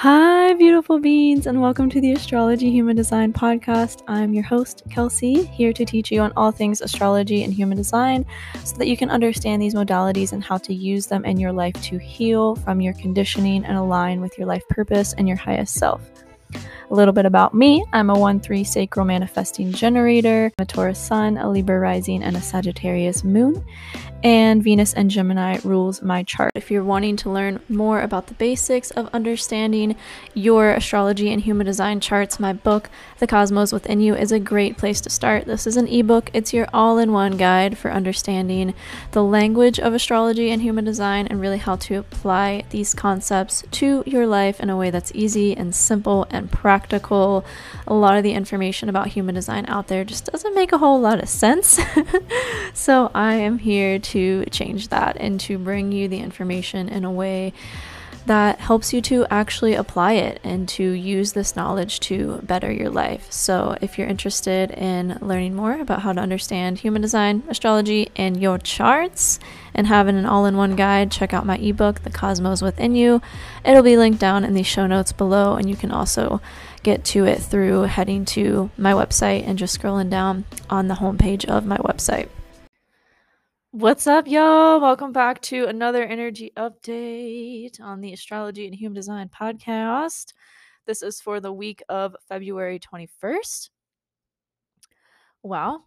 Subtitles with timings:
[0.00, 4.02] Hi, beautiful beings, and welcome to the Astrology Human Design podcast.
[4.06, 8.26] I'm your host, Kelsey, here to teach you on all things astrology and human design
[8.62, 11.80] so that you can understand these modalities and how to use them in your life
[11.84, 16.25] to heal from your conditioning and align with your life purpose and your highest self.
[16.88, 21.36] A little bit about me I'm a 1 3 sacral manifesting generator, a Taurus sun,
[21.36, 23.64] a Libra rising, and a Sagittarius moon.
[24.22, 26.50] And Venus and Gemini rules my chart.
[26.54, 29.94] If you're wanting to learn more about the basics of understanding
[30.34, 34.78] your astrology and human design charts, my book, The Cosmos Within You, is a great
[34.78, 35.44] place to start.
[35.44, 38.74] This is an ebook, it's your all in one guide for understanding
[39.12, 44.02] the language of astrology and human design and really how to apply these concepts to
[44.06, 47.44] your life in a way that's easy and simple and practical.
[47.86, 51.00] A lot of the information about human design out there just doesn't make a whole
[51.00, 51.80] lot of sense.
[52.74, 57.10] so I am here to change that and to bring you the information in a
[57.10, 57.52] way
[58.26, 62.90] that helps you to actually apply it and to use this knowledge to better your
[62.90, 63.30] life.
[63.30, 68.40] So, if you're interested in learning more about how to understand human design, astrology, and
[68.40, 69.38] your charts,
[69.74, 73.22] and having an all in one guide, check out my ebook, The Cosmos Within You.
[73.64, 76.40] It'll be linked down in the show notes below, and you can also
[76.82, 81.44] get to it through heading to my website and just scrolling down on the homepage
[81.44, 82.28] of my website.
[83.76, 84.80] What's up, y'all?
[84.80, 90.32] Welcome back to another energy update on the Astrology and Human Design podcast.
[90.86, 93.68] This is for the week of February 21st.
[95.42, 95.82] Wow.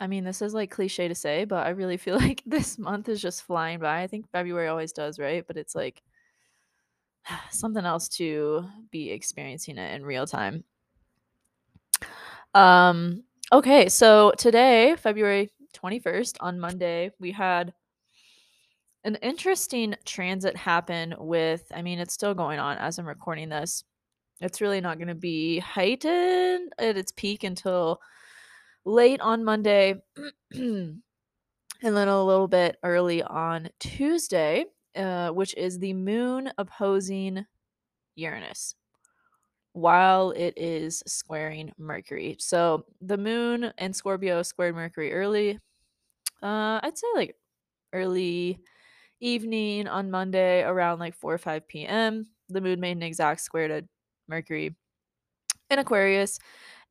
[0.00, 3.10] I mean, this is like cliche to say, but I really feel like this month
[3.10, 4.00] is just flying by.
[4.00, 5.46] I think February always does, right?
[5.46, 6.02] But it's like
[7.50, 10.64] something else to be experiencing it in real time.
[12.54, 17.72] Um, okay, so today, February 21st on Monday, we had
[19.04, 23.84] an interesting transit happen with, I mean, it's still going on as I'm recording this.
[24.40, 28.00] It's really not going to be heightened at its peak until
[28.84, 29.94] late on Monday
[30.52, 31.02] and
[31.82, 34.64] then a little bit early on Tuesday,
[34.96, 37.44] uh, which is the moon opposing
[38.16, 38.74] Uranus
[39.74, 42.36] while it is squaring Mercury.
[42.38, 45.58] So the moon and Scorpio squared Mercury early.
[46.42, 47.36] Uh, I'd say like
[47.92, 48.60] early
[49.20, 52.24] evening on Monday around like 4 or 5 p.m.
[52.50, 53.84] The moon made an exact square to
[54.28, 54.76] Mercury
[55.70, 56.38] in Aquarius.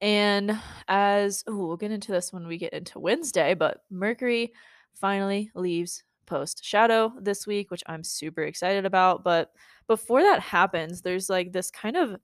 [0.01, 4.51] And as ooh, we'll get into this when we get into Wednesday, but Mercury
[4.93, 9.23] finally leaves post shadow this week, which I'm super excited about.
[9.23, 9.51] But
[9.87, 12.17] before that happens, there's like this kind of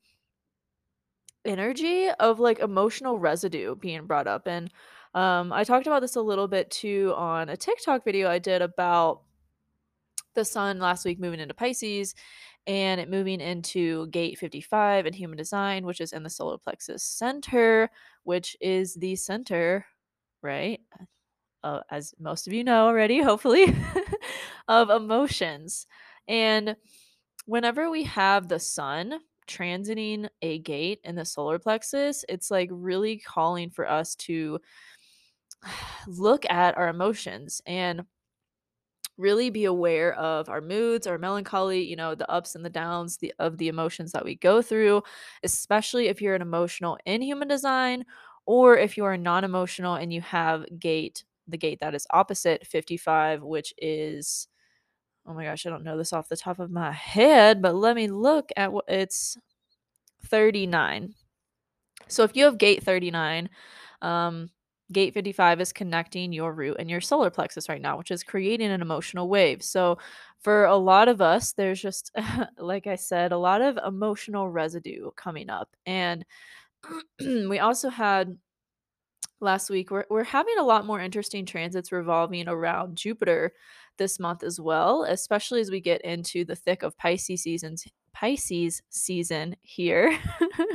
[1.45, 4.47] energy of like emotional residue being brought up.
[4.47, 4.71] And
[5.13, 8.61] um, I talked about this a little bit too on a TikTok video I did
[8.61, 9.21] about
[10.35, 12.13] the sun last week moving into Pisces
[12.67, 17.03] and it moving into gate 55 in human design, which is in the solar plexus
[17.03, 17.89] center,
[18.23, 19.85] which is the center,
[20.43, 20.79] right?
[21.63, 23.75] Uh, as most of you know already, hopefully,
[24.67, 25.87] of emotions.
[26.27, 26.75] And
[27.45, 33.17] whenever we have the sun transiting a gate in the solar plexus, it's like really
[33.17, 34.59] calling for us to
[36.07, 38.03] look at our emotions and
[39.17, 43.17] really be aware of our moods, our melancholy, you know, the ups and the downs
[43.17, 45.03] the, of the emotions that we go through,
[45.43, 48.05] especially if you're an emotional in human design
[48.45, 53.41] or if you are non-emotional and you have gate the gate that is opposite 55
[53.41, 54.47] which is
[55.29, 57.95] oh my gosh, I don't know this off the top of my head, but let
[57.95, 59.37] me look at what it's
[60.25, 61.13] 39.
[62.07, 63.49] So if you have gate 39,
[64.01, 64.49] um,
[64.91, 68.71] gate 55 is connecting your root and your solar plexus right now, which is creating
[68.71, 69.61] an emotional wave.
[69.61, 69.99] So
[70.39, 72.11] for a lot of us, there's just,
[72.57, 75.69] like I said, a lot of emotional residue coming up.
[75.85, 76.25] And
[77.19, 78.35] we also had
[79.41, 83.53] last week, we're, we're having a lot more interesting transits revolving around Jupiter
[83.99, 88.81] this month as well, especially as we get into the thick of Pisces seasons Pisces
[88.89, 90.17] season here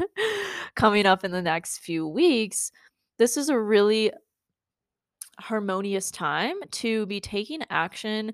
[0.76, 2.70] coming up in the next few weeks.
[3.18, 4.12] This is a really
[5.40, 8.32] harmonious time to be taking action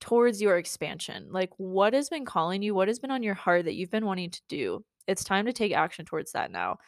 [0.00, 1.28] towards your expansion.
[1.30, 4.06] Like what has been calling you, what has been on your heart that you've been
[4.06, 4.84] wanting to do.
[5.06, 6.78] It's time to take action towards that now.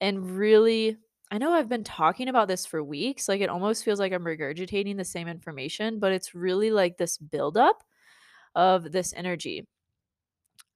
[0.00, 0.96] And really
[1.30, 3.28] I know I've been talking about this for weeks.
[3.28, 7.18] Like it almost feels like I'm regurgitating the same information, but it's really like this
[7.18, 7.82] buildup
[8.54, 9.66] of this energy.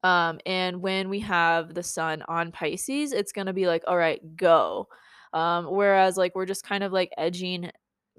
[0.03, 4.21] Um, and when we have the sun on Pisces, it's gonna be like, all right,
[4.37, 4.89] go.
[5.33, 7.71] Um, whereas like we're just kind of like edging,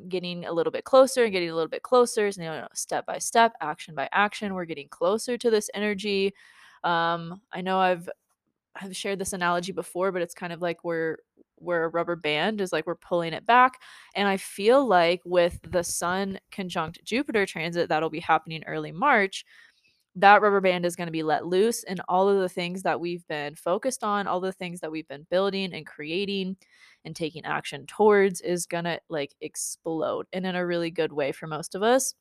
[0.07, 3.05] getting a little bit closer and getting a little bit closer, so, you know, step
[3.05, 6.33] by step, action by action, we're getting closer to this energy.
[6.83, 8.07] Um, I know I've
[8.75, 11.17] I've shared this analogy before, but it's kind of like we're
[11.61, 13.79] we're a rubber band is like we're pulling it back.
[14.15, 19.45] And I feel like with the Sun conjunct Jupiter transit that'll be happening early March,
[20.15, 22.99] that rubber band is going to be let loose and all of the things that
[22.99, 26.57] we've been focused on, all the things that we've been building and creating
[27.05, 31.31] and taking action towards is going to like explode and in a really good way
[31.31, 32.13] for most of us.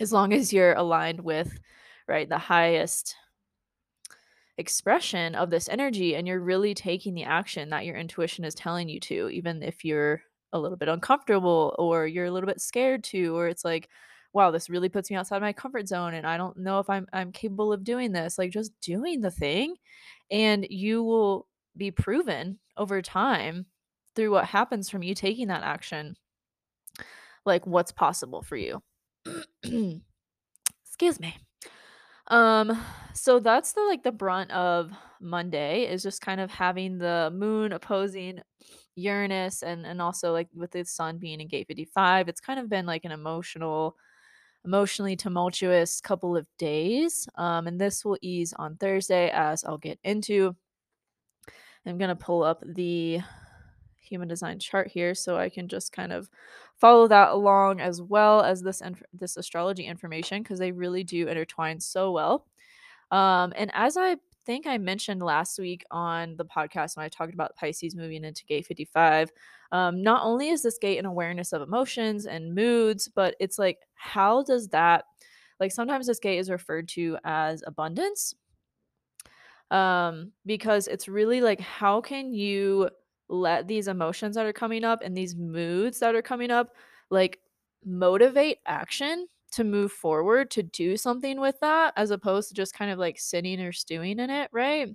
[0.00, 1.58] As long as you're aligned with
[2.06, 3.16] right the highest
[4.58, 8.88] expression of this energy and you're really taking the action that your intuition is telling
[8.88, 10.20] you to even if you're
[10.52, 13.88] a little bit uncomfortable or you're a little bit scared to or it's like
[14.32, 17.06] wow this really puts me outside my comfort zone and i don't know if i'm
[17.12, 19.74] i'm capable of doing this like just doing the thing
[20.30, 21.46] and you will
[21.76, 23.64] be proven over time
[24.16, 26.16] through what happens from you taking that action
[27.48, 28.82] like what's possible for you.
[30.84, 31.36] Excuse me
[32.28, 32.84] um,
[33.14, 37.72] so that's the like the brunt of Monday is just kind of having the moon
[37.72, 38.40] opposing
[38.94, 42.28] Uranus and and also like with the sun being in gate 55.
[42.28, 43.96] It's kind of been like an emotional
[44.64, 47.28] emotionally tumultuous couple of days.
[47.36, 50.54] Um, and this will ease on Thursday as I'll get into.
[51.86, 53.20] I'm going to pull up the
[54.08, 56.28] human design chart here so I can just kind of
[56.76, 61.28] follow that along as well as this inf- this astrology information because they really do
[61.28, 62.46] intertwine so well.
[63.10, 64.16] Um, and as I
[64.48, 68.46] think I mentioned last week on the podcast when I talked about Pisces moving into
[68.46, 69.30] gate 55,
[69.72, 73.80] um, not only is this gate an awareness of emotions and moods, but it's like,
[73.94, 75.04] how does that,
[75.60, 78.34] like, sometimes this gate is referred to as abundance.
[79.70, 82.88] Um, because it's really like, how can you
[83.28, 86.74] let these emotions that are coming up and these moods that are coming up,
[87.10, 87.40] like,
[87.84, 92.90] motivate action to move forward to do something with that as opposed to just kind
[92.90, 94.94] of like sitting or stewing in it, right?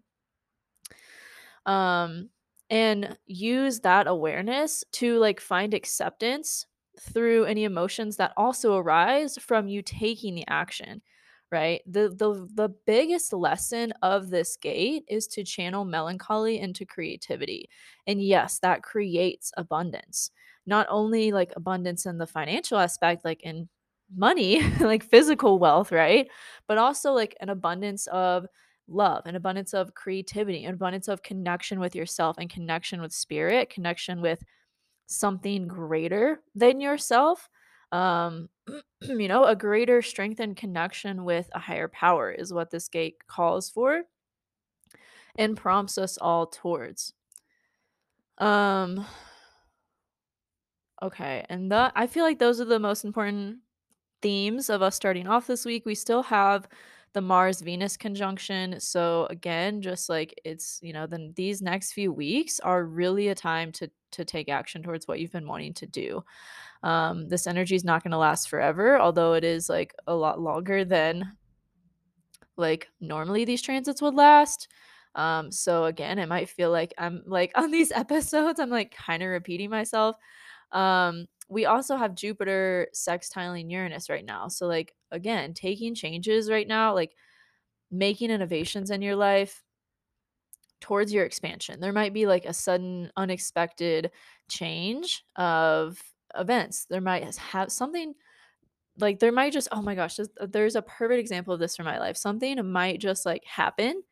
[1.65, 2.30] Um
[2.69, 6.65] and use that awareness to like find acceptance
[7.00, 11.01] through any emotions that also arise from you taking the action
[11.54, 17.70] right the the the biggest lesson of this gate is to channel melancholy into creativity
[18.08, 20.32] and yes that creates abundance
[20.66, 23.70] not only like abundance in the financial aspect like in
[24.16, 26.28] money, like physical wealth, right?
[26.68, 28.46] But also like an abundance of
[28.88, 33.70] love, an abundance of creativity, an abundance of connection with yourself and connection with spirit,
[33.70, 34.44] connection with
[35.08, 37.50] something greater than yourself.
[37.94, 38.50] Um,
[39.01, 43.28] you know, a greater strength and connection with a higher power is what this gate
[43.28, 44.04] calls for
[45.36, 47.13] and prompts us all towards.
[48.40, 49.06] Um
[51.01, 53.60] okay, and that I feel like those are the most important
[54.22, 55.86] themes of us starting off this week.
[55.86, 56.68] We still have
[57.13, 58.80] the Mars Venus conjunction.
[58.80, 63.36] So again, just like it's, you know, then these next few weeks are really a
[63.36, 66.24] time to to take action towards what you've been wanting to do.
[66.83, 70.39] Um, this energy is not going to last forever, although it is like a lot
[70.39, 71.31] longer than
[72.57, 74.68] like normally these transits would last.
[75.16, 79.24] Um, so again, it might feel like I'm like on these episodes, I'm like kind
[79.24, 80.16] of repeating myself.
[80.74, 84.48] Um, we also have Jupiter sextiling Uranus right now.
[84.48, 87.12] So like again, taking changes right now, like
[87.92, 89.64] making innovations in your life
[90.81, 91.80] towards your expansion.
[91.80, 94.12] There might be like a sudden unexpected
[94.50, 96.02] change of
[96.36, 96.86] events.
[96.90, 98.14] There might have something
[98.97, 102.00] like there might just oh my gosh, there's a perfect example of this for my
[102.00, 102.18] life.
[102.18, 104.04] Something might just like happen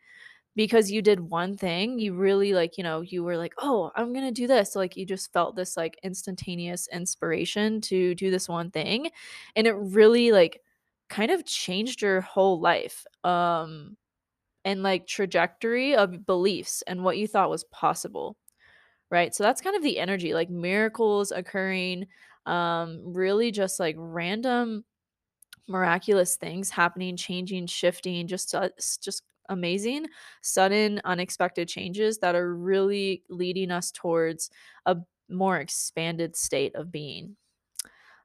[0.55, 4.13] because you did one thing, you really like, you know, you were like, "Oh, I'm
[4.13, 8.49] to do this." So, like you just felt this like instantaneous inspiration to do this
[8.49, 9.09] one thing,
[9.55, 10.61] and it really like
[11.09, 13.05] kind of changed your whole life.
[13.23, 13.97] Um
[14.65, 18.37] and like trajectory of beliefs and what you thought was possible.
[19.11, 19.35] Right?
[19.35, 22.07] So that's kind of the energy, like miracles occurring,
[22.47, 24.85] um really just like random
[25.67, 28.69] miraculous things happening, changing, shifting, just uh,
[29.01, 30.07] just amazing,
[30.41, 34.49] sudden, unexpected changes that are really leading us towards
[34.85, 34.97] a
[35.29, 37.35] more expanded state of being.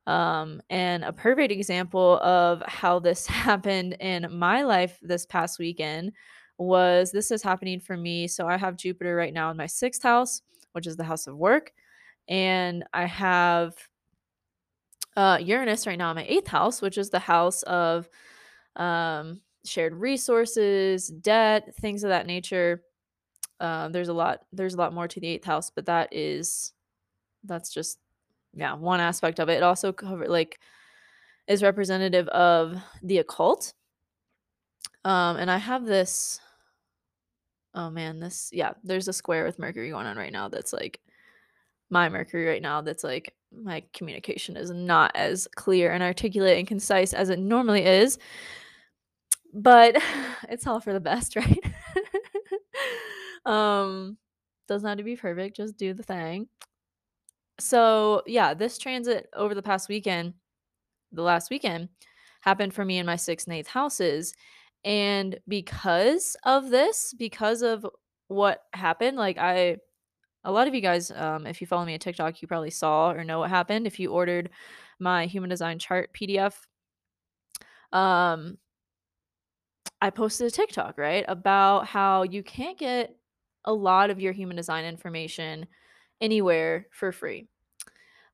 [0.06, 6.12] Um, and a perfect example of how this happened in my life this past weekend
[6.58, 8.28] was this is happening for me.
[8.28, 10.42] So I have Jupiter right now in my sixth house,
[10.72, 11.72] which is the house of work.
[12.28, 13.74] And I have
[15.16, 18.08] uh, Uranus right now in my eighth house, which is the house of
[18.76, 22.82] um, shared resources, debt, things of that nature.
[23.60, 24.40] Uh, there's a lot.
[24.52, 26.72] There's a lot more to the eighth house, but that is
[27.44, 27.98] that's just
[28.54, 29.54] yeah one aspect of it.
[29.54, 30.58] It also cover like
[31.46, 33.72] is representative of the occult.
[35.04, 36.40] Um, and I have this
[37.74, 41.00] oh man, this yeah, there's a square with Mercury going on right now that's like
[41.90, 46.66] my Mercury right now that's like my communication is not as clear and articulate and
[46.66, 48.18] concise as it normally is.
[49.56, 49.96] But
[50.48, 51.58] it's all for the best, right?
[53.46, 54.18] um
[54.68, 56.48] doesn't have to be perfect, just do the thing.
[57.58, 60.34] So, yeah, this transit over the past weekend,
[61.12, 61.88] the last weekend,
[62.42, 64.34] happened for me in my 6th and 8th houses.
[64.84, 67.86] And because of this, because of
[68.28, 69.78] what happened, like I
[70.44, 73.10] a lot of you guys, um, if you follow me on TikTok, you probably saw
[73.10, 74.50] or know what happened if you ordered
[75.00, 76.54] my human design chart PDF.
[77.92, 78.58] Um,
[80.00, 83.16] I posted a TikTok, right, about how you can't get
[83.64, 85.66] a lot of your human design information
[86.20, 87.48] anywhere for free.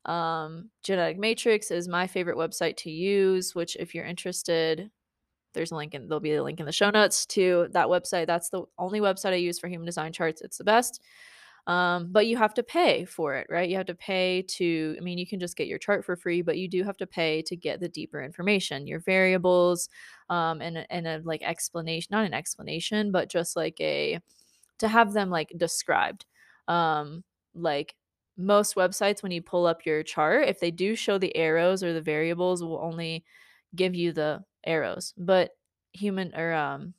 [0.04, 4.90] Um, Genetic Matrix is my favorite website to use, which if you're interested,
[5.54, 8.26] there's a link and there'll be a link in the show notes to that website.
[8.26, 10.40] That's the only website I use for human design charts.
[10.42, 11.00] It's the best.
[11.66, 13.69] Um, but you have to pay for it, right?
[13.69, 16.42] You have to pay to, I mean, you can just get your chart for free,
[16.42, 19.88] but you do have to pay to get the deeper information, your variables,
[20.28, 24.19] um, and, and a like explanation, not an explanation, but just like a,
[24.78, 26.26] to have them like described.
[26.66, 27.23] Um,
[27.54, 27.95] like
[28.37, 31.92] most websites, when you pull up your chart, if they do show the arrows or
[31.92, 33.25] the variables, will only
[33.76, 35.14] give you the arrows.
[35.16, 35.50] But
[35.92, 36.95] human or um,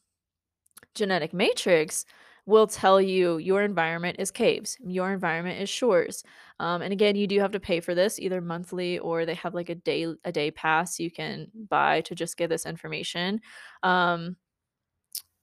[0.96, 2.06] genetic matrix
[2.46, 6.24] will tell you your environment is caves, your environment is shores.
[6.60, 9.54] Um, and again, you do have to pay for this either monthly or they have
[9.54, 13.42] like a day a day pass you can buy to just get this information.
[13.82, 14.36] Um,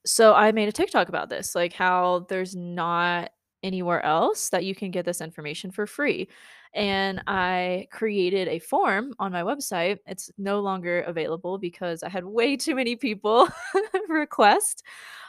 [0.07, 3.30] so I made a TikTok about this, like how there's not
[3.62, 6.28] anywhere else that you can get this information for free.
[6.75, 9.99] And I created a form on my website.
[10.07, 13.49] It's no longer available because I had way too many people
[14.09, 14.85] request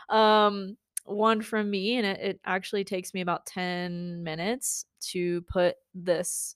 [0.10, 0.78] um,
[1.12, 6.56] one from me, and it, it actually takes me about 10 minutes to put this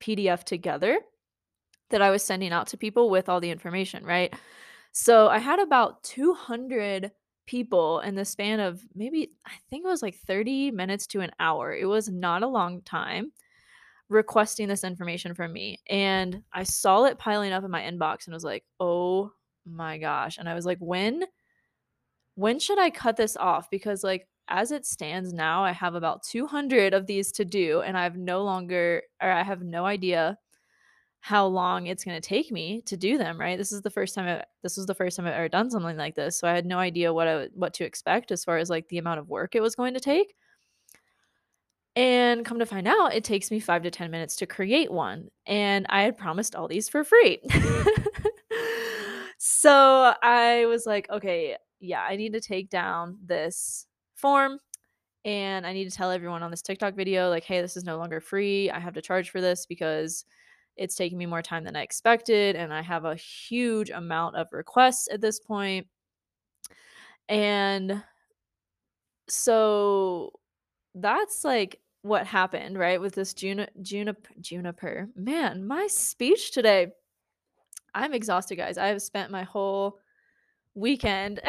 [0.00, 0.98] PDF together
[1.90, 4.34] that I was sending out to people with all the information, right?
[4.92, 7.12] So I had about 200
[7.46, 11.32] people in the span of maybe, I think it was like 30 minutes to an
[11.38, 11.74] hour.
[11.74, 13.32] It was not a long time
[14.08, 15.78] requesting this information from me.
[15.88, 19.32] And I saw it piling up in my inbox and was like, oh
[19.66, 20.38] my gosh.
[20.38, 21.24] And I was like, when
[22.34, 23.70] when should I cut this off?
[23.70, 27.96] Because like as it stands now, I have about 200 of these to do and
[27.96, 30.38] I've no longer or I have no idea
[31.20, 33.56] how long it's going to take me to do them, right?
[33.56, 35.96] This is the first time I, this was the first time I've ever done something
[35.96, 36.36] like this.
[36.36, 38.98] So I had no idea what I, what to expect as far as like the
[38.98, 40.34] amount of work it was going to take.
[41.94, 45.28] And come to find out, it takes me 5 to 10 minutes to create one,
[45.46, 47.38] and I had promised all these for free.
[49.38, 54.58] so I was like, okay, yeah, I need to take down this form
[55.24, 57.96] and I need to tell everyone on this TikTok video, like, hey, this is no
[57.96, 58.70] longer free.
[58.70, 60.24] I have to charge for this because
[60.76, 62.56] it's taking me more time than I expected.
[62.56, 65.86] And I have a huge amount of requests at this point.
[67.28, 68.02] And
[69.28, 70.32] so
[70.94, 73.00] that's like what happened, right?
[73.00, 75.08] With this juni- juniper, juniper.
[75.14, 76.88] Man, my speech today.
[77.94, 78.78] I'm exhausted, guys.
[78.78, 79.98] I have spent my whole
[80.74, 81.40] weekend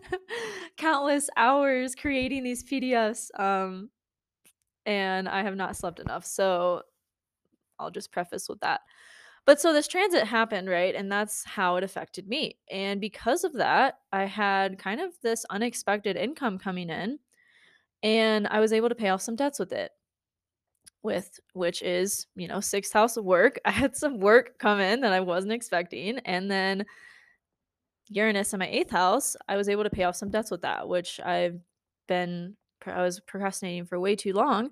[0.76, 3.90] countless hours creating these PDFs um
[4.88, 6.24] and I have not slept enough.
[6.24, 6.82] So
[7.78, 8.80] I'll just preface with that.
[9.44, 10.94] But so this transit happened, right?
[10.94, 12.58] And that's how it affected me.
[12.70, 17.18] And because of that, I had kind of this unexpected income coming in
[18.02, 19.90] and I was able to pay off some debts with it.
[21.02, 23.60] With which is, you know, sixth house of work.
[23.66, 26.18] I had some work come in that I wasn't expecting.
[26.20, 26.84] And then
[28.10, 30.88] Uranus in my eighth house, I was able to pay off some debts with that,
[30.88, 31.60] which I've
[32.06, 34.70] been I was procrastinating for way too long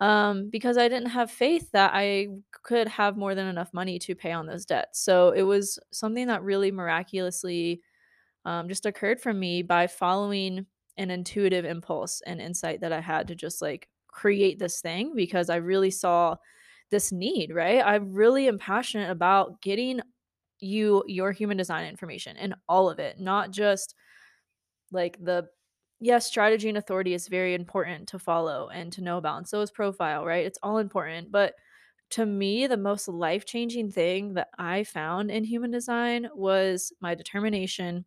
[0.00, 2.28] um, because I didn't have faith that I
[2.62, 5.00] could have more than enough money to pay on those debts.
[5.00, 7.80] So it was something that really miraculously
[8.44, 10.66] um, just occurred for me by following
[10.98, 15.50] an intuitive impulse and insight that I had to just like create this thing because
[15.50, 16.36] I really saw
[16.90, 17.84] this need, right?
[17.84, 20.00] I really am passionate about getting
[20.60, 23.94] you your human design information and all of it, not just
[24.92, 25.48] like the
[26.00, 29.38] yes, strategy and authority is very important to follow and to know about.
[29.38, 30.46] And so is profile, right?
[30.46, 31.32] It's all important.
[31.32, 31.54] But
[32.10, 37.14] to me, the most life changing thing that I found in human design was my
[37.14, 38.04] determination,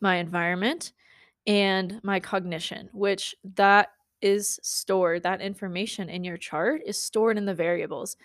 [0.00, 0.92] my environment,
[1.46, 3.88] and my cognition, which that
[4.20, 8.16] is stored, that information in your chart is stored in the variables.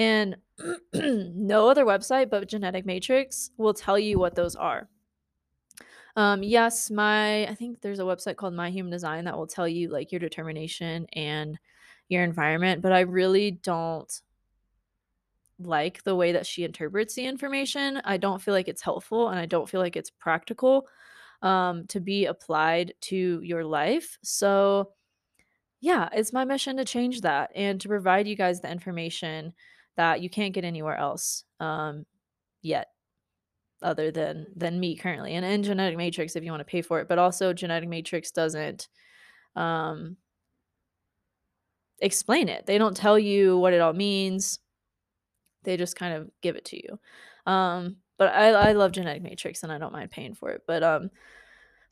[0.00, 0.36] And
[0.94, 4.88] no other website but Genetic Matrix will tell you what those are.
[6.16, 9.68] Um, yes, my I think there's a website called My Human Design that will tell
[9.68, 11.58] you, like, your determination and
[12.08, 14.10] your environment, but I really don't
[15.58, 18.00] like the way that she interprets the information.
[18.02, 20.88] I don't feel like it's helpful, and I don't feel like it's practical,
[21.42, 24.18] um, to be applied to your life.
[24.22, 24.92] So,
[25.80, 29.52] yeah, it's my mission to change that and to provide you guys the information
[30.00, 32.06] that you can't get anywhere else, um,
[32.62, 32.88] yet,
[33.82, 37.08] other than than me currently, and in Genetic Matrix if you wanna pay for it,
[37.08, 38.88] but also Genetic Matrix doesn't,
[39.56, 40.16] um
[42.00, 42.64] explain it.
[42.66, 44.58] They don't tell you what it all means.
[45.64, 46.98] They just kind of give it to you.
[47.52, 50.82] Um, but I I love Genetic Matrix, and I don't mind paying for it, but,
[50.82, 51.10] um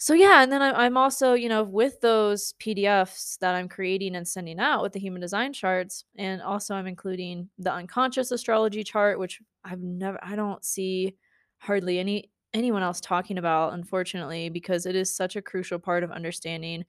[0.00, 4.26] so, yeah, and then I'm also, you know, with those PDFs that I'm creating and
[4.26, 9.18] sending out with the human design charts, and also I'm including the unconscious astrology chart,
[9.18, 11.16] which I've never I don't see
[11.58, 16.12] hardly any anyone else talking about, unfortunately, because it is such a crucial part of
[16.12, 16.84] understanding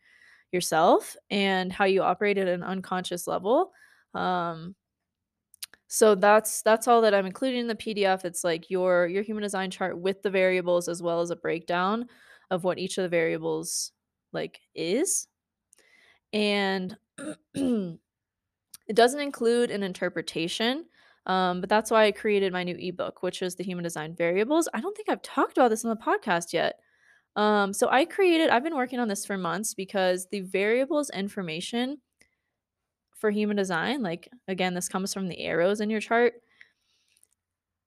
[0.51, 3.71] yourself and how you operate at an unconscious level.
[4.15, 4.75] Um
[5.87, 8.23] so that's that's all that I'm including in the PDF.
[8.25, 12.05] It's like your your human design chart with the variables as well as a breakdown
[12.51, 13.91] of what each of the variables
[14.31, 15.27] like is.
[16.33, 16.95] And
[17.53, 17.99] it
[18.93, 20.85] doesn't include an interpretation.
[21.25, 24.67] Um, but that's why I created my new ebook, which is the human design variables.
[24.73, 26.79] I don't think I've talked about this on the podcast yet.
[27.35, 31.97] Um, so I created, I've been working on this for months because the variables information
[33.15, 36.33] for human design, like again, this comes from the arrows in your chart,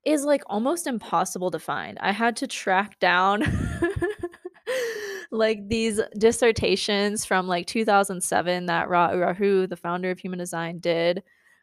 [0.05, 1.99] is like almost impossible to find.
[2.01, 3.43] I had to track down
[5.31, 10.79] like these dissertations from like 2007 that Ra Uru Hu, the founder of human design,
[10.79, 11.23] did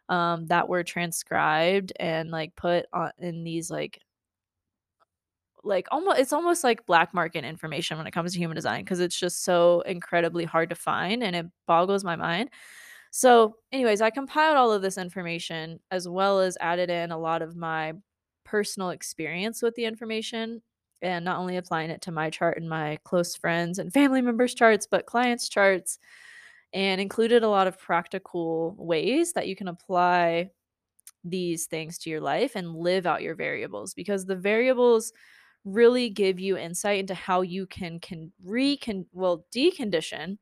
[0.09, 3.99] um, that were transcribed and like put on in these like
[5.63, 8.99] like almost it's almost like black market information when it comes to human design because
[8.99, 12.49] it's just so incredibly hard to find and it boggles my mind.
[13.11, 17.41] So, anyways, I compiled all of this information as well as added in a lot
[17.41, 17.93] of my
[18.45, 20.61] personal experience with the information
[21.01, 24.53] and not only applying it to my chart and my close friends and family members'
[24.53, 25.99] charts, but clients' charts
[26.73, 30.49] and included a lot of practical ways that you can apply
[31.23, 35.11] these things to your life and live out your variables because the variables
[35.65, 40.37] really give you insight into how you can can recon well decondition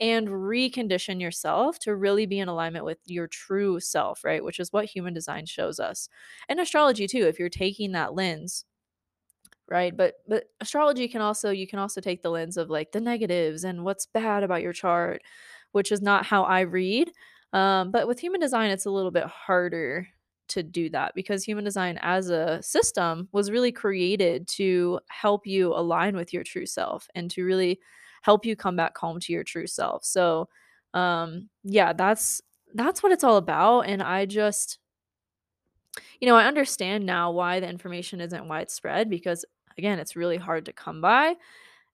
[0.00, 4.42] and recondition yourself to really be in alignment with your true self, right?
[4.42, 6.08] Which is what human design shows us.
[6.48, 8.64] And astrology too, if you're taking that lens,
[9.70, 9.96] right?
[9.96, 13.64] But but astrology can also you can also take the lens of like the negatives
[13.64, 15.22] and what's bad about your chart,
[15.72, 17.10] which is not how I read.
[17.52, 20.06] Um, but with human design, it's a little bit harder
[20.48, 25.72] to do that because human design as a system was really created to help you
[25.74, 27.80] align with your true self and to really
[28.22, 30.04] help you come back home to your true self.
[30.04, 30.48] So,
[30.94, 32.40] um yeah, that's
[32.74, 34.78] that's what it's all about and I just
[36.20, 39.44] you know, I understand now why the information isn't widespread because
[39.80, 41.34] again, it's really hard to come by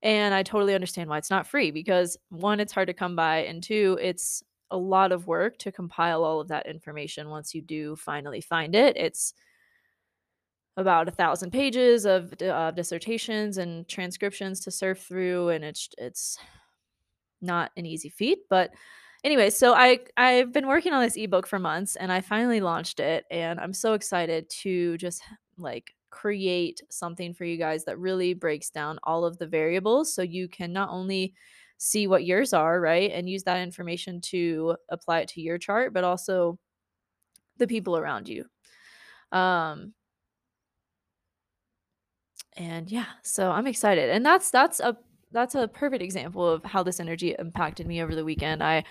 [0.02, 3.38] and I totally understand why it's not free because one it's hard to come by
[3.38, 7.62] and two it's a lot of work to compile all of that information once you
[7.62, 8.96] do finally find it.
[8.96, 9.32] It's
[10.76, 16.38] about a thousand pages of uh, dissertations and transcriptions to surf through, and it's it's
[17.40, 18.40] not an easy feat.
[18.50, 18.72] But
[19.24, 23.00] anyway, so I I've been working on this ebook for months, and I finally launched
[23.00, 25.22] it, and I'm so excited to just
[25.56, 30.22] like create something for you guys that really breaks down all of the variables so
[30.22, 31.34] you can not only
[31.78, 33.10] see what yours are, right?
[33.12, 36.58] And use that information to apply it to your chart, but also
[37.58, 38.44] the people around you.
[39.32, 39.94] Um
[42.56, 44.10] and yeah, so I'm excited.
[44.10, 44.96] And that's that's a
[45.32, 48.62] that's a perfect example of how this energy impacted me over the weekend.
[48.62, 48.84] I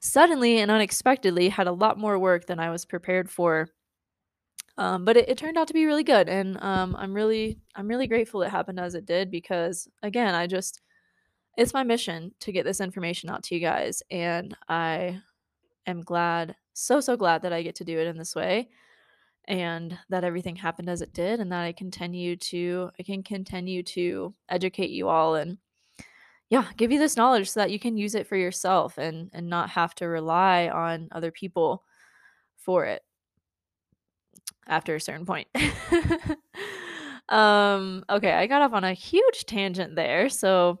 [0.00, 3.68] suddenly and unexpectedly had a lot more work than I was prepared for.
[4.78, 7.88] Um, but it, it turned out to be really good and um, i'm really i'm
[7.88, 10.80] really grateful it happened as it did because again i just
[11.56, 15.20] it's my mission to get this information out to you guys and i
[15.86, 18.68] am glad so so glad that i get to do it in this way
[19.46, 23.82] and that everything happened as it did and that i continue to i can continue
[23.82, 25.58] to educate you all and
[26.50, 29.48] yeah give you this knowledge so that you can use it for yourself and and
[29.48, 31.82] not have to rely on other people
[32.56, 33.02] for it
[34.70, 35.48] after a certain point
[37.28, 40.80] um okay i got off on a huge tangent there so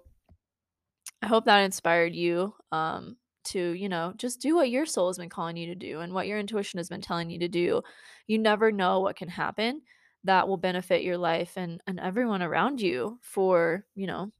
[1.22, 5.18] I hope that inspired you um, to, you know, just do what your soul has
[5.18, 7.82] been calling you to do and what your intuition has been telling you to do.
[8.26, 9.82] You never know what can happen
[10.24, 14.32] that will benefit your life and and everyone around you for, you know,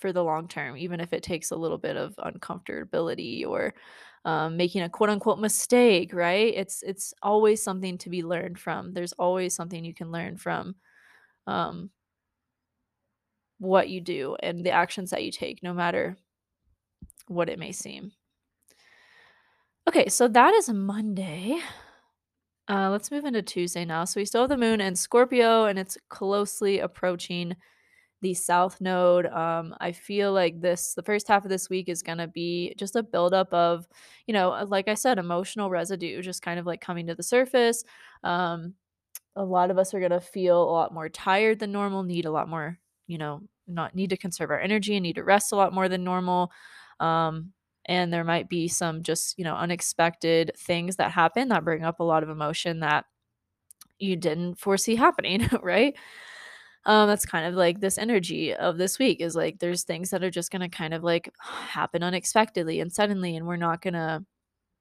[0.00, 3.74] for the long term, even if it takes a little bit of uncomfortability or
[4.26, 6.52] um, making a quote unquote mistake, right?
[6.54, 8.92] It's it's always something to be learned from.
[8.92, 10.74] There's always something you can learn from
[11.46, 11.90] um,
[13.58, 16.16] what you do and the actions that you take, no matter
[17.28, 18.10] what it may seem.
[19.88, 21.60] Okay, so that is Monday.
[22.68, 24.04] Uh, let's move into Tuesday now.
[24.04, 27.54] So we still have the moon and Scorpio, and it's closely approaching
[28.22, 29.26] the south node.
[29.26, 32.74] Um, I feel like this, the first half of this week is going to be
[32.76, 33.86] just a buildup of,
[34.26, 37.22] you know, uh, like I said, emotional residue, just kind of like coming to the
[37.22, 37.84] surface.
[38.24, 38.74] Um,
[39.36, 42.24] a lot of us are going to feel a lot more tired than normal, need
[42.24, 45.52] a lot more, you know, not need to conserve our energy and need to rest
[45.52, 46.50] a lot more than normal.
[47.00, 47.52] Um,
[47.84, 52.00] and there might be some just, you know, unexpected things that happen that bring up
[52.00, 53.04] a lot of emotion that
[53.98, 55.94] you didn't foresee happening, right?
[56.86, 60.22] Um, that's kind of like this energy of this week is like there's things that
[60.24, 64.24] are just gonna kind of like happen unexpectedly and suddenly, and we're not gonna,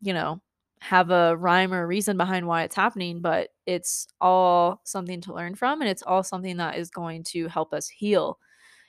[0.01, 0.41] you know,
[0.81, 5.33] have a rhyme or a reason behind why it's happening, but it's all something to
[5.33, 8.39] learn from, and it's all something that is going to help us heal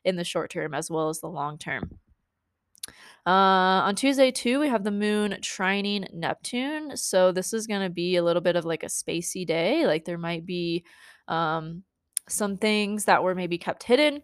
[0.04, 1.98] in the short term as well as the long term.
[3.26, 6.96] Uh, on Tuesday, too, we have the moon trining Neptune.
[6.96, 9.86] So this is going to be a little bit of like a spacey day.
[9.86, 10.84] Like there might be
[11.26, 11.82] um,
[12.28, 14.22] some things that were maybe kept hidden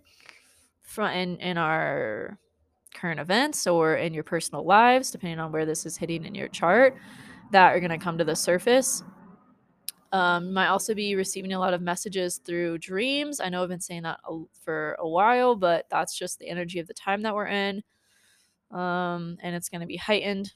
[0.82, 2.38] from in, in our
[2.94, 6.48] current events or in your personal lives, depending on where this is hitting in your
[6.48, 6.96] chart,
[7.52, 9.02] that are going to come to the surface.
[10.12, 13.40] Um, might also be receiving a lot of messages through dreams.
[13.40, 14.20] I know I've been saying that
[14.62, 17.82] for a while, but that's just the energy of the time that we're in.
[18.70, 20.52] Um, and it's going to be heightened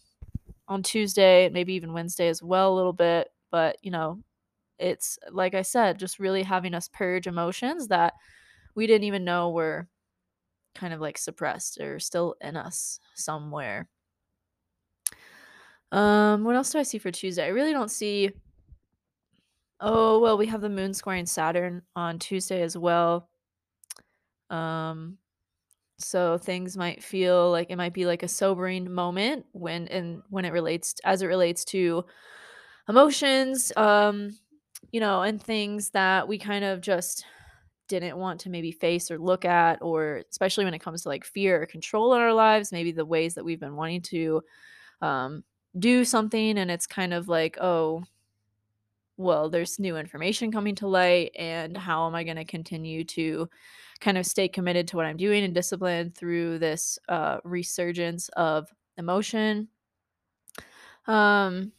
[0.69, 3.29] on Tuesday, and maybe even Wednesday as well, a little bit.
[3.51, 4.21] But, you know,
[4.79, 8.15] it's like I said, just really having us purge emotions that
[8.75, 9.89] we didn't even know were
[10.75, 13.89] kind of like suppressed or still in us somewhere.
[15.93, 17.45] Um, what else do I see for Tuesday?
[17.45, 18.31] I really don't see.
[19.81, 23.29] Oh, well, we have the moon squaring Saturn on Tuesday as well.
[24.51, 25.19] Um,
[25.99, 30.45] so things might feel like it might be like a sobering moment when and when
[30.45, 32.05] it relates as it relates to
[32.89, 34.37] emotions um
[34.93, 37.25] you know and things that we kind of just
[37.89, 41.25] didn't want to maybe face or look at or especially when it comes to like
[41.25, 44.43] fear or control in our lives maybe the ways that we've been wanting to
[45.03, 45.45] um
[45.79, 48.03] do something and it's kind of like oh
[49.17, 53.49] well there's new information coming to light and how am i going to continue to
[54.01, 58.69] kind of stay committed to what I'm doing and disciplined through this uh, resurgence of
[58.97, 59.69] emotion.
[61.07, 61.73] Um,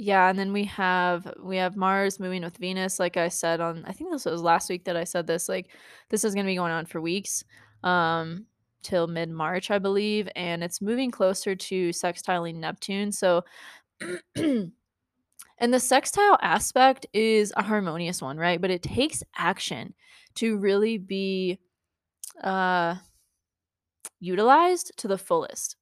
[0.00, 2.98] yeah, and then we have we have Mars moving with Venus.
[2.98, 5.48] Like I said on, I think this was last week that I said this.
[5.48, 5.68] Like
[6.08, 7.44] this is going to be going on for weeks,
[7.84, 8.46] um,
[8.82, 13.12] till mid March, I believe, and it's moving closer to sextiling Neptune.
[13.12, 13.44] So
[15.60, 18.58] And the sextile aspect is a harmonious one, right?
[18.60, 19.92] But it takes action
[20.36, 21.58] to really be
[22.42, 22.94] uh,
[24.20, 25.76] utilized to the fullest.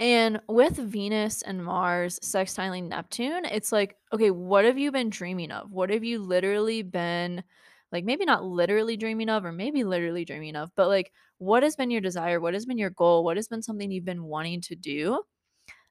[0.00, 5.52] And with Venus and Mars sextiling Neptune, it's like, okay, what have you been dreaming
[5.52, 5.70] of?
[5.70, 7.44] What have you literally been
[7.92, 11.76] like maybe not literally dreaming of or maybe literally dreaming of, but like what has
[11.76, 12.40] been your desire?
[12.40, 13.24] What has been your goal?
[13.24, 15.22] What has been something you've been wanting to do?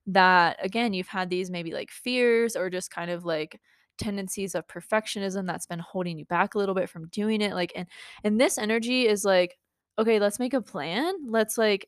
[0.07, 3.59] that again you've had these maybe like fears or just kind of like
[3.97, 7.71] tendencies of perfectionism that's been holding you back a little bit from doing it like
[7.75, 7.87] and
[8.23, 9.57] and this energy is like
[9.99, 11.87] okay let's make a plan let's like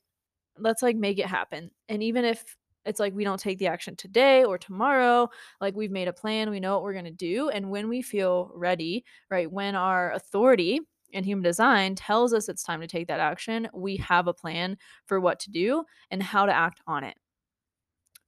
[0.57, 3.95] let's like make it happen and even if it's like we don't take the action
[3.95, 7.49] today or tomorrow like we've made a plan we know what we're going to do
[7.49, 10.79] and when we feel ready right when our authority
[11.11, 14.77] in human design tells us it's time to take that action we have a plan
[15.05, 17.15] for what to do and how to act on it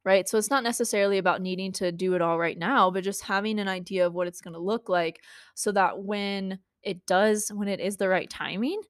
[0.06, 0.28] right?
[0.28, 3.60] So it's not necessarily about needing to do it all right now, but just having
[3.60, 5.22] an idea of what it's going to look like
[5.56, 8.82] so that when it does, when it is the right timing,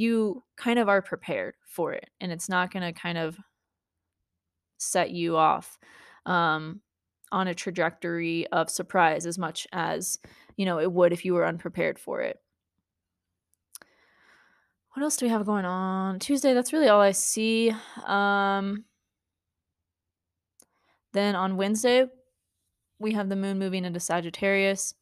[0.00, 3.36] you kind of are prepared for it and it's not going to kind of
[4.78, 5.78] set you off
[6.26, 6.80] um,
[7.32, 10.18] on a trajectory of surprise as much as
[10.56, 12.38] you know it would if you were unprepared for it
[14.94, 17.72] what else do we have going on tuesday that's really all i see
[18.06, 18.84] um
[21.12, 22.06] then on Wednesday,
[22.98, 24.94] we have the moon moving into Sagittarius.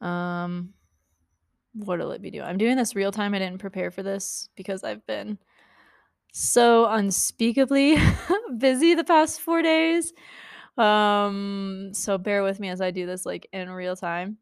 [0.00, 0.74] Um,
[1.74, 2.44] what'll it be doing?
[2.44, 3.34] I'm doing this real time.
[3.34, 5.38] I didn't prepare for this because I've been
[6.32, 7.96] so unspeakably
[8.58, 10.12] busy the past four days.
[10.76, 14.38] Um, so bear with me as I do this like in real time.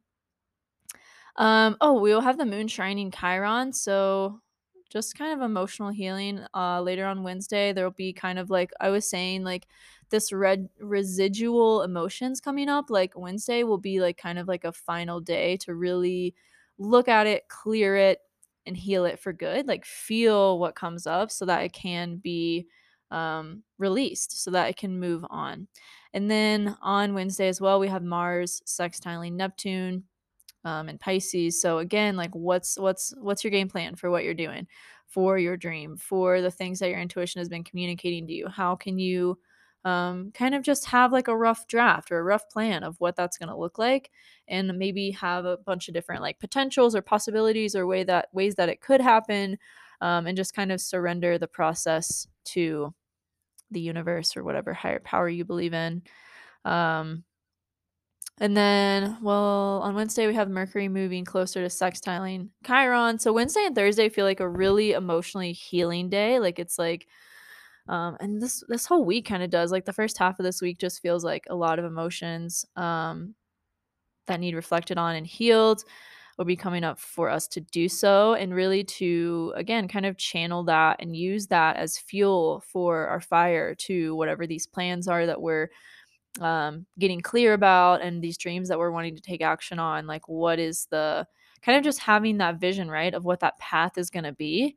[1.36, 4.40] Um, oh, we'll have the moon trining Chiron, so
[4.90, 6.44] just kind of emotional healing.
[6.54, 9.68] Uh, later on Wednesday, there'll be kind of like I was saying, like
[10.10, 12.90] this red residual emotions coming up.
[12.90, 16.34] Like Wednesday will be like kind of like a final day to really
[16.78, 18.20] look at it, clear it,
[18.66, 19.66] and heal it for good.
[19.66, 22.66] Like feel what comes up so that it can be
[23.10, 25.66] um, released, so that it can move on.
[26.12, 30.04] And then on Wednesday as well, we have Mars sextiling Neptune
[30.64, 31.60] um, and Pisces.
[31.60, 34.66] So again, like what's what's what's your game plan for what you're doing,
[35.06, 38.48] for your dream, for the things that your intuition has been communicating to you?
[38.48, 39.38] How can you
[39.88, 43.16] um, kind of just have like a rough draft or a rough plan of what
[43.16, 44.10] that's going to look like,
[44.48, 48.54] and maybe have a bunch of different like potentials or possibilities or way that ways
[48.56, 49.58] that it could happen,
[50.00, 52.94] um, and just kind of surrender the process to
[53.70, 56.02] the universe or whatever higher power you believe in.
[56.64, 57.24] Um,
[58.40, 63.18] and then, well, on Wednesday we have Mercury moving closer to sextiling Chiron.
[63.18, 66.38] So Wednesday and Thursday feel like a really emotionally healing day.
[66.38, 67.08] Like it's like
[67.88, 69.72] um and this this whole week kind of does.
[69.72, 73.34] Like the first half of this week just feels like a lot of emotions um
[74.26, 75.84] that need reflected on and healed
[76.38, 80.16] will be coming up for us to do so and really to again kind of
[80.16, 85.26] channel that and use that as fuel for our fire to whatever these plans are
[85.26, 85.68] that we're
[86.40, 90.28] um, getting clear about and these dreams that we're wanting to take action on like
[90.28, 91.26] what is the
[91.62, 94.76] kind of just having that vision right of what that path is going to be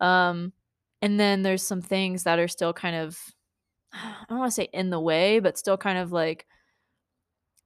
[0.00, 0.52] um,
[1.02, 3.18] and then there's some things that are still kind of
[3.92, 6.46] i don't want to say in the way but still kind of like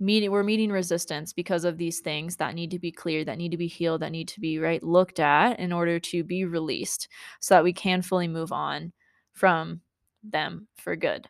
[0.01, 3.53] meeting we're meeting resistance because of these things that need to be cleared that need
[3.53, 7.09] to be healed that need to be right looked at in order to be released
[7.41, 8.93] so that we can fully move on
[9.33, 9.81] from
[10.25, 11.29] them for good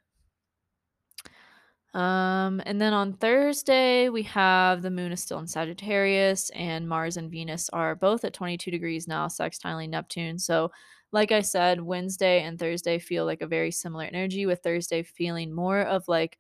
[1.94, 7.18] um, and then on Thursday, we have the moon is still in Sagittarius, and Mars
[7.18, 10.38] and Venus are both at 22 degrees now, sextiling Neptune.
[10.38, 10.70] So,
[11.12, 15.52] like I said, Wednesday and Thursday feel like a very similar energy, with Thursday feeling
[15.54, 16.38] more of like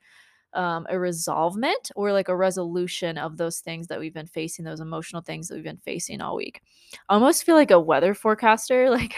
[0.54, 4.80] um, a resolvement or like a resolution of those things that we've been facing, those
[4.80, 6.60] emotional things that we've been facing all week.
[7.08, 9.14] I almost feel like a weather forecaster, like.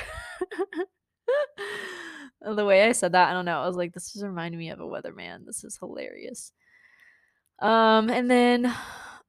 [2.41, 3.61] the way I said that, I don't know.
[3.61, 5.47] I was like, this is reminding me of a weatherman.
[5.47, 6.53] This is hilarious.
[7.61, 8.75] Um, and then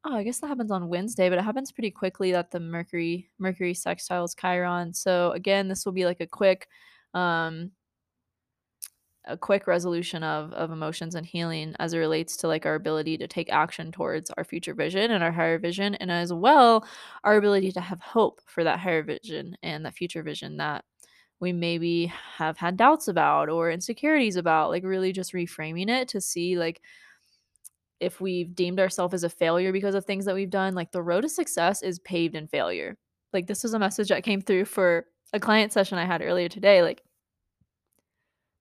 [0.05, 3.29] oh, I guess that happens on Wednesday, but it happens pretty quickly that the Mercury
[3.39, 4.93] Mercury sextiles Chiron.
[4.93, 6.67] So again, this will be like a quick
[7.13, 7.71] um
[9.27, 13.17] a quick resolution of of emotions and healing as it relates to like our ability
[13.17, 16.87] to take action towards our future vision and our higher vision and as well
[17.23, 20.85] our ability to have hope for that higher vision and that future vision that
[21.39, 22.05] we maybe
[22.37, 26.81] have had doubts about or insecurities about like really just reframing it to see like
[27.99, 31.01] if we've deemed ourselves as a failure because of things that we've done like the
[31.01, 32.97] road to success is paved in failure
[33.33, 36.49] like this was a message that came through for a client session i had earlier
[36.49, 37.03] today like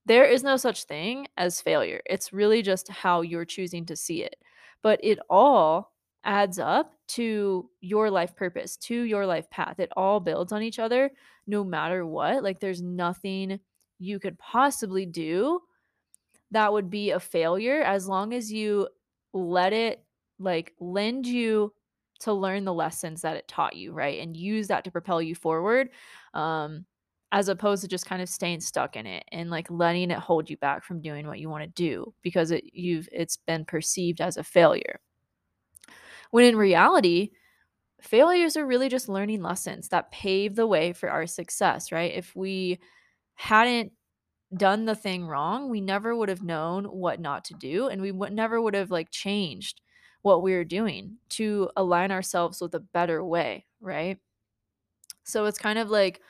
[0.07, 4.23] there is no such thing as failure it's really just how you're choosing to see
[4.23, 4.37] it
[4.83, 5.95] but it all
[6.25, 9.79] adds up to your life purpose, to your life path.
[9.79, 11.11] It all builds on each other
[11.47, 12.43] no matter what.
[12.43, 13.61] Like there's nothing
[13.99, 15.61] you could possibly do
[16.51, 18.89] that would be a failure as long as you
[19.35, 20.05] let it
[20.39, 21.75] like lend you
[22.21, 24.21] to learn the lessons that it taught you, right?
[24.21, 25.91] And use that to propel you forward.
[26.35, 26.87] Um
[27.33, 30.49] as opposed to just kind of staying stuck in it and like letting it hold
[30.49, 34.21] you back from doing what you want to do because it you've it's been perceived
[34.21, 35.01] as a failure.
[36.31, 37.31] When in reality,
[38.01, 42.13] failures are really just learning lessons that pave the way for our success, right?
[42.15, 42.81] If we
[43.35, 43.93] hadn't
[44.57, 48.13] done the thing wrong, we never would have known what not to do and we
[48.13, 49.81] would never would have like changed
[50.23, 54.19] what we were doing to align ourselves with a better way, right?
[55.25, 56.21] So it's kind of like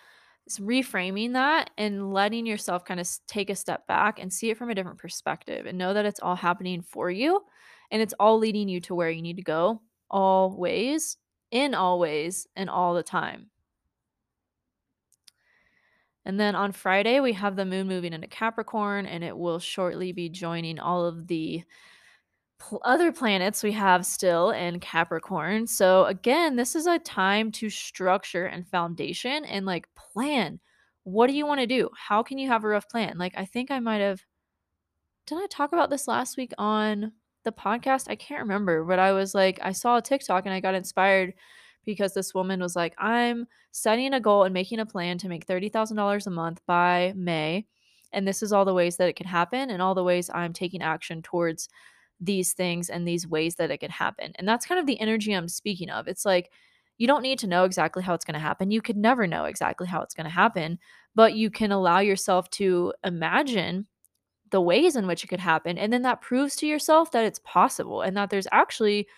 [0.46, 4.58] it's reframing that and letting yourself kind of take a step back and see it
[4.58, 7.40] from a different perspective and know that it's all happening for you
[7.90, 11.16] and it's all leading you to where you need to go always,
[11.50, 13.50] in always and all the time.
[16.26, 20.12] And then on Friday, we have the moon moving into Capricorn, and it will shortly
[20.12, 21.62] be joining all of the
[22.58, 25.66] pl- other planets we have still in Capricorn.
[25.66, 30.60] So, again, this is a time to structure and foundation and like plan.
[31.04, 31.90] What do you want to do?
[31.96, 33.18] How can you have a rough plan?
[33.18, 34.22] Like, I think I might have.
[35.26, 37.12] Did I talk about this last week on
[37.44, 38.08] the podcast?
[38.08, 41.34] I can't remember, but I was like, I saw a TikTok and I got inspired
[41.85, 45.47] because this woman was like, I'm setting a goal and making a plan to make
[45.47, 47.66] $30,000 a month by May.
[48.12, 50.53] And this is all the ways that it can happen and all the ways I'm
[50.53, 51.68] taking action towards
[52.20, 54.33] these things and these ways that it can happen.
[54.37, 56.07] And that's kind of the energy I'm speaking of.
[56.09, 56.51] It's like,
[56.97, 58.70] you don't need to know exactly how it's going to happen.
[58.70, 60.79] You could never know exactly how it's going to happen,
[61.14, 63.87] but you can allow yourself to imagine
[64.51, 65.77] the ways in which it could happen.
[65.77, 69.09] And then that proves to yourself that it's possible and that there's actually,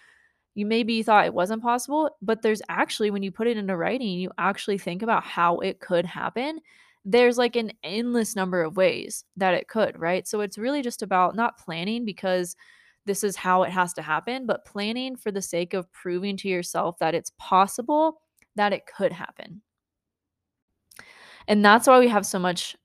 [0.56, 4.08] you maybe thought it wasn't possible, but there's actually, when you put it into writing,
[4.08, 6.60] you actually think about how it could happen.
[7.04, 10.26] There's like an endless number of ways that it could, right?
[10.26, 12.56] So it's really just about not planning because
[13.04, 16.48] this is how it has to happen, but planning for the sake of proving to
[16.48, 18.22] yourself that it's possible
[18.56, 19.60] that it could happen.
[21.48, 22.76] And that's why we have so much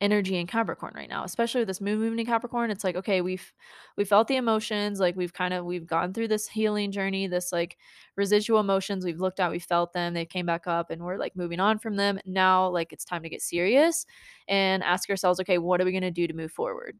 [0.00, 2.70] energy in Capricorn right now, especially with this moon moving in Capricorn.
[2.70, 3.52] It's like, okay, we've
[3.96, 7.52] we felt the emotions, like we've kind of we've gone through this healing journey, this
[7.52, 7.76] like
[8.16, 11.36] residual emotions we've looked at, we felt them, they came back up and we're like
[11.36, 12.18] moving on from them.
[12.26, 14.06] Now like it's time to get serious
[14.48, 16.98] and ask ourselves, okay, what are we to do to move forward?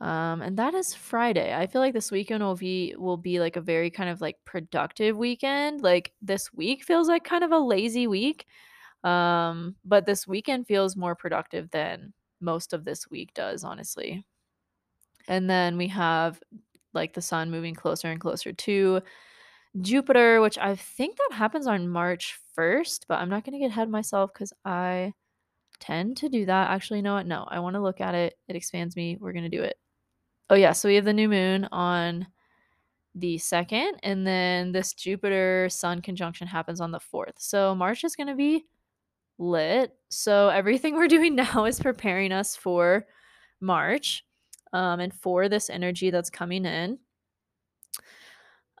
[0.00, 1.54] Um, and that is Friday.
[1.54, 4.36] I feel like this weekend will be will be like a very kind of like
[4.46, 5.82] productive weekend.
[5.82, 8.46] Like this week feels like kind of a lazy week.
[9.04, 14.24] Um, but this weekend feels more productive than most of this week does, honestly.
[15.28, 16.40] And then we have
[16.92, 19.00] like the sun moving closer and closer to
[19.80, 23.70] Jupiter, which I think that happens on March 1st, but I'm not going to get
[23.70, 25.12] ahead of myself because I
[25.78, 26.70] tend to do that.
[26.70, 27.26] Actually, you know what?
[27.26, 28.34] No, I want to look at it.
[28.48, 29.16] It expands me.
[29.20, 29.76] We're going to do it.
[30.50, 30.72] Oh, yeah.
[30.72, 32.26] So we have the new moon on
[33.14, 37.34] the second, and then this Jupiter Sun conjunction happens on the fourth.
[37.38, 38.64] So March is going to be
[39.40, 39.92] lit.
[40.10, 43.06] So everything we're doing now is preparing us for
[43.60, 44.24] March
[44.72, 46.98] um, and for this energy that's coming in.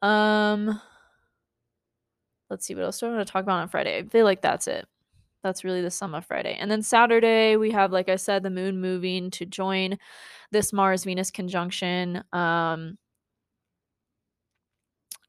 [0.02, 0.80] Um,
[2.48, 3.98] let's see what else do I want to talk about on Friday.
[3.98, 4.86] I feel like that's it.
[5.42, 6.56] That's really the sum of Friday.
[6.60, 9.98] And then Saturday, we have, like I said, the moon moving to join
[10.52, 12.22] this Mars Venus conjunction.
[12.32, 12.98] Um,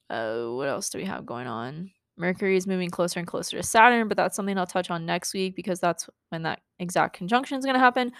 [0.10, 1.92] uh, what else do we have going on?
[2.18, 5.34] Mercury is moving closer and closer to Saturn, but that's something I'll touch on next
[5.34, 8.12] week because that's when that exact conjunction is going to happen.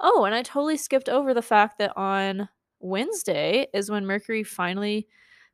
[0.00, 2.48] Oh, and I totally skipped over the fact that on
[2.80, 5.06] Wednesday is when Mercury finally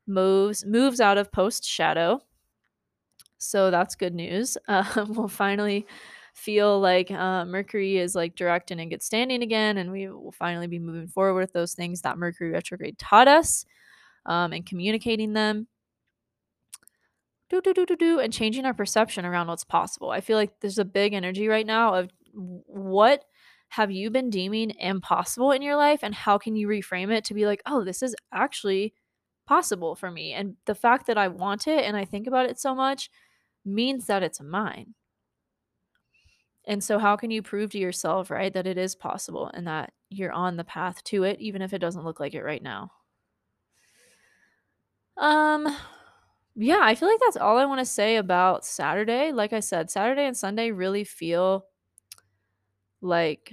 [0.05, 2.21] moves moves out of post shadow.
[3.37, 4.57] So that's good news.
[4.67, 5.85] Uh, we'll finally
[6.33, 10.31] feel like uh, Mercury is like direct and in good standing again, and we will
[10.31, 13.65] finally be moving forward with those things that Mercury retrograde taught us
[14.25, 15.67] um, and communicating them
[17.61, 20.09] do do do do do and changing our perception around what's possible.
[20.11, 23.25] I feel like there's a big energy right now of what
[23.69, 27.33] have you been deeming impossible in your life and how can you reframe it to
[27.33, 28.93] be like, "Oh, this is actually
[29.47, 32.59] possible for me." And the fact that I want it and I think about it
[32.59, 33.09] so much
[33.65, 34.95] means that it's mine.
[36.65, 39.93] And so how can you prove to yourself, right, that it is possible and that
[40.09, 42.91] you're on the path to it even if it doesn't look like it right now?
[45.17, 45.67] Um
[46.55, 49.31] yeah, I feel like that's all I want to say about Saturday.
[49.31, 51.65] Like I said, Saturday and Sunday really feel
[53.01, 53.51] like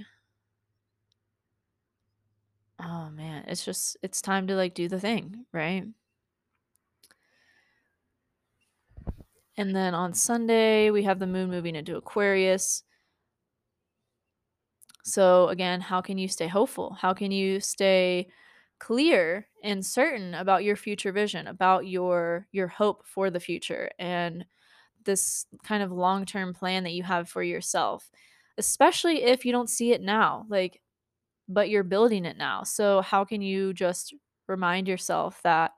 [2.79, 5.85] oh man, it's just it's time to like do the thing, right?
[9.57, 12.83] And then on Sunday, we have the moon moving into Aquarius.
[15.03, 16.93] So again, how can you stay hopeful?
[16.93, 18.27] How can you stay
[18.81, 24.43] clear and certain about your future vision, about your your hope for the future and
[25.05, 28.09] this kind of long-term plan that you have for yourself,
[28.57, 30.81] especially if you don't see it now, like
[31.47, 32.63] but you're building it now.
[32.63, 34.15] So how can you just
[34.47, 35.71] remind yourself that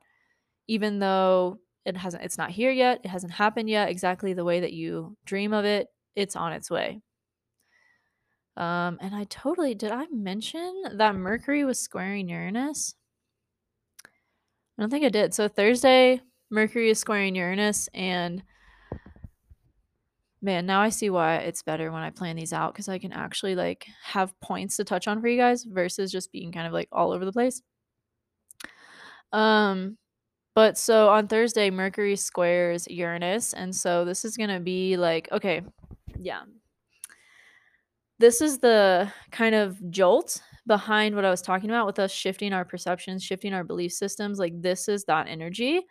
[0.68, 4.60] even though it hasn't it's not here yet, it hasn't happened yet exactly the way
[4.60, 7.02] that you dream of it, it's on its way.
[8.56, 12.94] Um, and I totally did I mention that Mercury was squaring Uranus?
[14.78, 15.34] I don't think I did.
[15.34, 18.42] So Thursday, Mercury is squaring Uranus, and
[20.42, 23.12] man, now I see why it's better when I plan these out because I can
[23.12, 26.72] actually like have points to touch on for you guys versus just being kind of
[26.72, 27.62] like all over the place.
[29.32, 29.96] Um,
[30.54, 35.62] but so on Thursday, Mercury squares Uranus, and so this is gonna be like okay,
[36.18, 36.42] yeah,
[38.18, 42.52] this is the kind of jolt behind what I was talking about with us shifting
[42.52, 44.38] our perceptions, shifting our belief systems.
[44.38, 45.82] Like this is that energy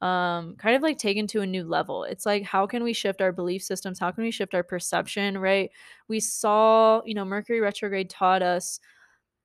[0.00, 2.04] um kind of like taken to a new level.
[2.04, 3.98] It's like how can we shift our belief systems?
[3.98, 5.70] How can we shift our perception, right?
[6.08, 8.78] We saw, you know, Mercury retrograde taught us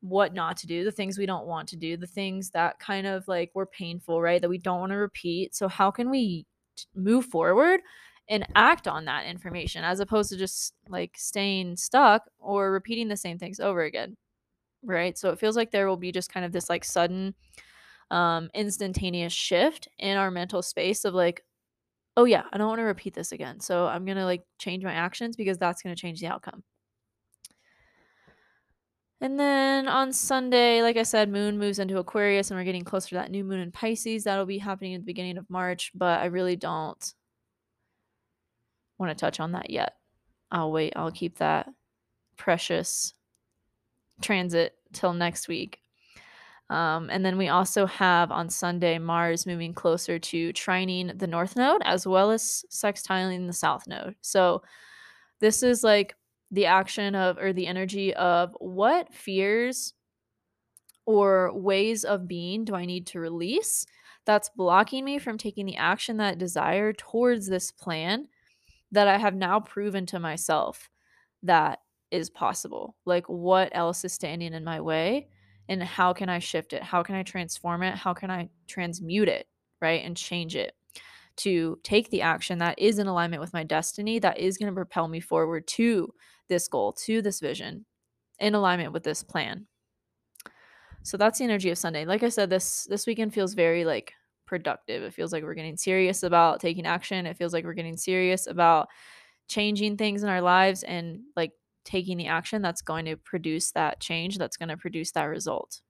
[0.02, 3.08] what not to do, the things we don't want to do, the things that kind
[3.08, 4.42] of like were painful, right?
[4.42, 5.56] That we don't want to repeat.
[5.56, 6.46] So how can we
[6.96, 7.80] move forward
[8.30, 13.18] and act on that information as opposed to just like staying stuck or repeating the
[13.18, 14.16] same things over again
[14.84, 17.34] right so it feels like there will be just kind of this like sudden
[18.14, 21.44] um, instantaneous shift in our mental space of like,
[22.16, 23.60] oh yeah, I don't want to repeat this again.
[23.60, 26.64] So I'm going to like change my actions because that's going to change the outcome.
[29.20, 33.10] And then on Sunday, like I said, moon moves into Aquarius and we're getting closer
[33.10, 34.26] to that new moon in Pisces.
[34.26, 37.14] That'll be happening at the beginning of March, but I really don't
[38.98, 39.96] want to touch on that yet.
[40.52, 40.94] I'll wait.
[40.96, 41.70] I'll keep that
[42.38, 43.14] precious
[44.22, 45.80] transit till next week.
[46.70, 51.56] Um, and then we also have on Sunday Mars moving closer to trining the North
[51.56, 54.16] Node as well as sextiling the South Node.
[54.22, 54.64] So
[55.40, 56.16] this is like
[56.52, 59.94] the action of or the energy of what fears
[61.06, 63.86] or ways of being do I need to release
[64.26, 68.28] that's blocking me from taking the action that I desire towards this plan
[68.94, 70.90] that I have now proven to myself
[71.44, 71.80] that
[72.12, 72.96] is possible.
[73.06, 75.28] Like, what else is standing in my way?
[75.68, 76.84] And how can I shift it?
[76.84, 77.96] How can I transform it?
[77.96, 79.48] How can I transmute it?
[79.82, 80.04] Right.
[80.06, 80.74] And change it
[81.38, 84.76] to take the action that is in alignment with my destiny, that is going to
[84.76, 86.14] propel me forward to
[86.48, 87.86] this goal, to this vision,
[88.40, 89.66] in alignment with this plan.
[91.02, 92.06] So that's the energy of Sunday.
[92.06, 94.14] Like I said, this this weekend feels very like
[94.54, 95.02] productive.
[95.02, 97.26] It feels like we're getting serious about taking action.
[97.26, 98.88] It feels like we're getting serious about
[99.48, 101.54] changing things in our lives and like
[101.86, 105.82] taking the action that's going to produce that change, that's going to produce that result.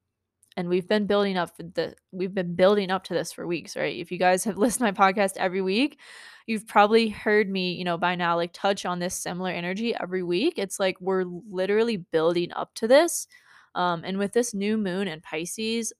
[0.55, 3.99] And we've been building up the we've been building up to this for weeks, right?
[3.99, 5.99] If you guys have listened to my podcast every week,
[6.47, 10.24] you've probably heard me, you know, by now like touch on this similar energy every
[10.24, 10.53] week.
[10.55, 13.28] It's like we're literally building up to this
[13.76, 15.91] um, and with this new moon and Pisces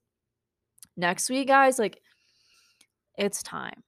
[0.96, 2.00] next week, guys, like
[3.16, 3.82] it's time.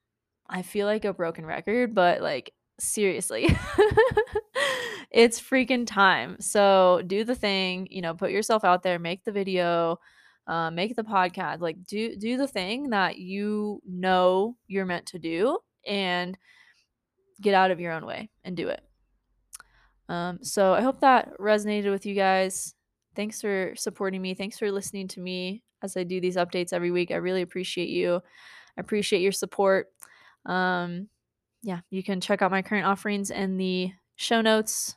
[0.48, 3.46] I feel like a broken record, but like seriously,
[5.10, 6.36] it's freaking time.
[6.40, 9.98] So do the thing, you know, put yourself out there, make the video,
[10.46, 15.18] uh, make the podcast, like do do the thing that you know you're meant to
[15.18, 16.38] do, and
[17.40, 18.82] get out of your own way and do it.
[20.08, 22.74] Um, so I hope that resonated with you guys.
[23.14, 24.34] Thanks for supporting me.
[24.34, 27.10] Thanks for listening to me as I do these updates every week.
[27.10, 28.20] I really appreciate you.
[28.76, 29.88] I appreciate your support.
[30.44, 31.08] Um,
[31.62, 34.96] yeah, you can check out my current offerings in the show notes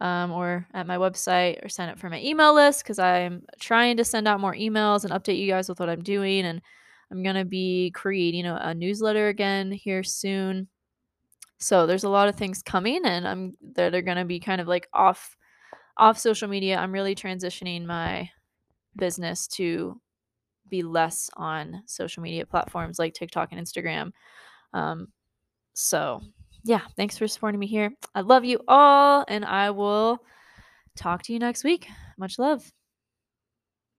[0.00, 3.96] um, or at my website or sign up for my email list because I'm trying
[3.98, 6.44] to send out more emails and update you guys with what I'm doing.
[6.44, 6.62] And
[7.10, 10.68] I'm going to be creating a, a newsletter again here soon.
[11.58, 14.60] So there's a lot of things coming and I'm that are going to be kind
[14.60, 15.36] of like off
[15.96, 18.30] off social media, I'm really transitioning my
[18.96, 20.00] business to
[20.68, 24.10] be less on social media platforms like TikTok and Instagram.
[24.72, 25.08] Um,
[25.74, 26.22] so,
[26.64, 27.92] yeah, thanks for supporting me here.
[28.14, 30.18] I love you all, and I will
[30.96, 31.86] talk to you next week.
[32.18, 32.75] Much love.